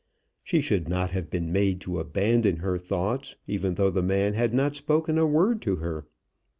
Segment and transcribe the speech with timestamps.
[0.43, 4.51] She should not have been made to abandon her thoughts, even though the man had
[4.51, 6.07] not spoken a word to her.